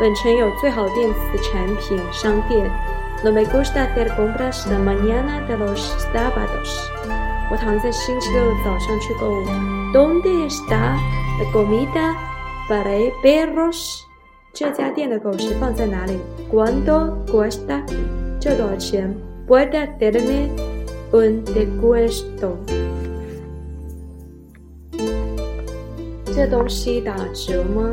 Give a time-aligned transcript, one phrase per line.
[0.00, 2.70] 本城有最好的电子产品商店。
[3.22, 5.76] No me gusta ir a c o m p r a esta mañana de los
[6.10, 6.88] sábados。
[7.50, 9.44] 我躺在星期六的早上去购物。
[9.92, 10.96] Dónde está
[11.36, 12.14] la comida
[12.66, 14.00] para perros？
[14.54, 16.14] 这家店的狗食放在哪里
[16.50, 17.82] ？Cuánto cuesta?
[18.40, 19.14] 这多少钱
[19.46, 20.48] ？Puede hacerme
[21.12, 22.56] un descuento？
[26.34, 27.92] 这东西打折吗？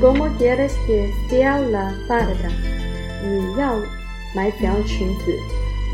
[0.00, 2.50] Como quieres que sea la farda？
[3.24, 3.74] 你要
[4.34, 5.32] 买条裙子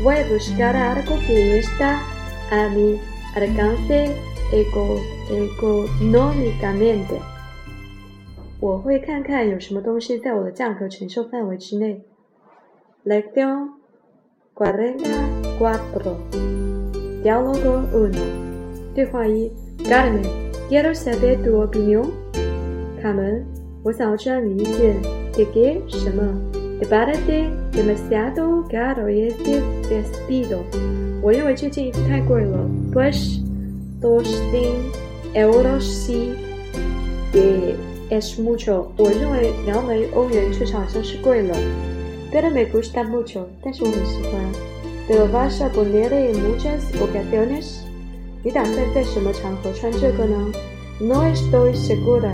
[0.03, 1.99] ？Voy a buscar algo que está
[2.51, 2.99] a mi
[3.35, 4.11] alcance
[4.51, 7.19] económico económicamente。
[8.59, 12.01] 我会看看有什么东西在我的价格承受范围之内。
[13.05, 13.69] Llegó.
[14.53, 16.17] Guarda, e n guardo.
[17.23, 18.91] Dialogo uno.
[18.93, 19.49] 对话一。
[19.77, 20.21] g Carmen,
[20.69, 22.11] ¿quieres saber tu opinión?
[23.01, 23.48] Carmen.
[23.81, 25.01] 我想要知道你意见
[25.31, 26.21] t e que 什么
[26.53, 29.59] ？de balde demasiado caro y es d e
[29.91, 30.59] s a i d o
[31.21, 32.57] 我认为这件衣服太贵了。
[32.93, 33.39] Pues,
[34.01, 34.83] dos din
[35.33, 36.33] euros sí,
[38.11, 38.87] es mucho。
[38.97, 41.55] 我认为两枚欧元出好像是贵了。
[42.33, 44.43] Pero me gusta mucho，但是我很喜欢。
[45.07, 47.77] De lo vas a poner en muchas ocasiones。
[48.43, 50.51] 你打算在什么场合穿这个呢
[50.99, 52.33] ？No es todo segura。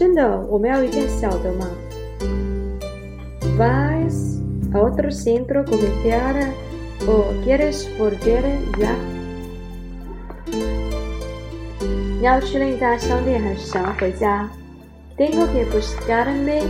[0.00, 1.66] 真的，我们要一件小的吗
[3.58, 4.40] ？Vais
[4.72, 6.54] é a outro centro comercial
[7.06, 8.42] ou queres volver
[8.78, 8.94] já？
[12.18, 14.48] 你要去另一家商店，还是想要回家
[15.18, 16.62] ？Tengo que buscarme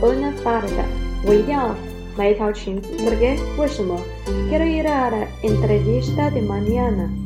[0.00, 0.84] una falda。
[1.26, 1.74] 我一定要
[2.16, 2.90] 买一条裙子。
[2.98, 3.98] Porque 为什么
[4.48, 7.25] ？Quiero ir a la entrevista de mañana。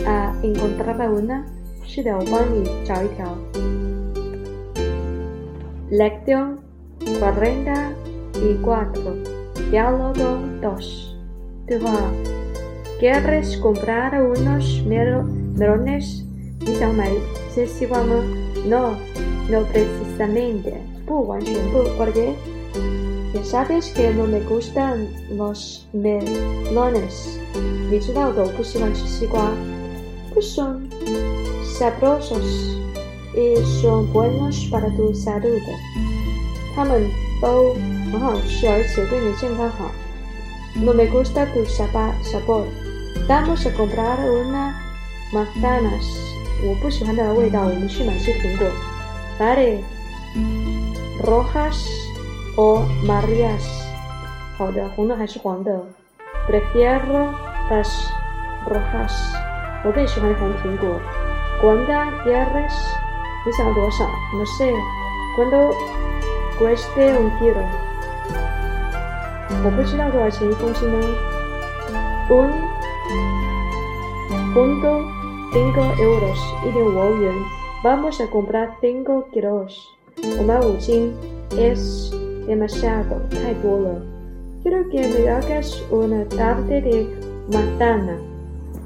[0.00, 1.44] I la una?
[1.86, 3.36] Sí, chao.
[5.90, 6.60] Lección
[7.18, 9.16] 44.
[9.72, 10.12] Diálogo
[10.62, 11.16] 2.
[13.00, 16.24] ¿Quieres comprar unos y melones?
[18.66, 18.90] No,
[19.50, 20.80] no precisamente.
[21.08, 21.38] ¿Por
[22.12, 22.34] qué?
[23.34, 25.06] Ya sabes que no me gustan
[25.36, 27.38] los melones
[30.42, 30.88] son
[31.78, 32.76] sabrosos
[33.34, 35.58] y son buenos para tu salud.
[37.42, 37.74] Oh,
[40.82, 42.66] no me gusta tu sabor.
[43.26, 44.80] Vamos a comprar una
[45.32, 46.04] manzanas.
[51.22, 51.86] Rojas
[52.56, 53.84] o amarillas.
[56.46, 57.32] Prefiero
[57.70, 58.10] las
[58.66, 59.47] rojas.
[59.84, 60.98] 我更喜欢红苹果。
[61.60, 61.84] Cuando
[62.24, 62.72] tierras,
[63.46, 64.68] No sé.
[65.36, 65.58] ¿Cuánto
[66.58, 67.26] cueste un
[69.48, 69.58] Un
[74.54, 74.90] punto
[75.52, 75.84] cinco
[77.82, 79.74] Vamos a comprar cinco kilos，
[80.38, 81.14] 我买五斤。
[81.56, 82.12] Es
[84.62, 87.06] Quiero que me hagas una tarde de
[87.50, 88.37] manzana。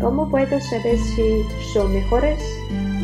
[0.00, 2.38] ¿Cómo puedo saber si son mejores?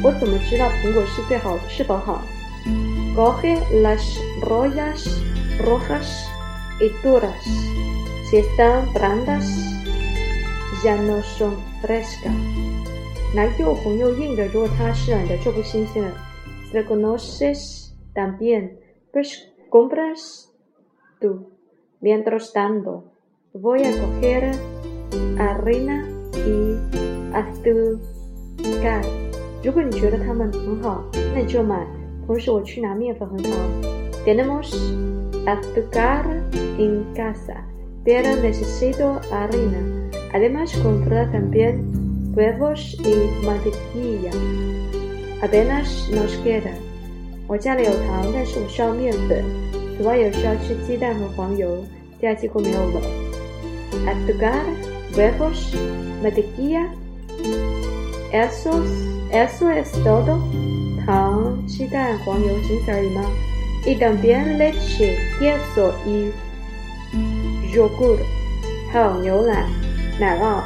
[0.03, 5.23] Pues ¿O Coge las rollas
[5.59, 6.31] rojas
[6.81, 7.43] y duras.
[8.29, 9.45] Si están brandas,
[10.85, 12.35] ya no son frescas.
[16.89, 18.79] conoces también,
[19.13, 20.53] pues compras
[21.21, 21.49] tú.
[22.01, 23.13] Mientras tanto,
[23.55, 24.53] voy a coger
[25.39, 26.12] harina.
[26.47, 26.77] 一，
[27.33, 27.99] 阿杜，
[28.83, 29.01] 盖。
[29.63, 31.03] 如果你觉得它们很好，
[31.35, 31.87] 那你就买。
[32.27, 33.51] 同时我去拿面粉和糖。
[34.25, 34.73] Tenemos
[35.47, 36.23] azúcar
[36.79, 37.65] en casa,
[38.05, 39.79] pero necesito harina.
[40.33, 41.81] Además compré también
[42.35, 43.15] huevos y
[43.45, 44.31] mantequilla.
[45.43, 46.71] a d e n a s no esquiera。
[47.49, 49.45] 我家里有糖，但是我需要面粉。
[49.97, 51.79] 此外，也需要吃鸡蛋和黄油。
[52.21, 53.01] 家几乎没有了。
[54.07, 54.82] Azúcar。
[55.13, 55.77] v e v o s
[56.25, 56.89] medicina,
[58.33, 58.89] esos,
[59.31, 60.39] esos todo,
[61.05, 63.23] 糖、鸡蛋、黄油、金盏儿花
[63.85, 66.33] ，y también leche, queso y
[67.75, 68.17] yogur,
[68.91, 69.67] 还有牛奶、
[70.19, 70.63] 奶酪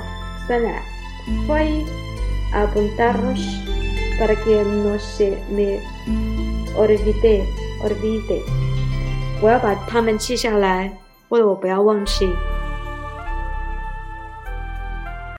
[0.47, 0.81] 酸奶。
[1.49, 1.83] fue
[2.55, 3.41] a apuntarlos
[4.17, 5.81] para que no se me
[6.77, 7.43] olvide,
[7.83, 8.43] olvide.
[9.43, 10.89] 我要把它们记下来，
[11.31, 12.29] 为了我不要忘记。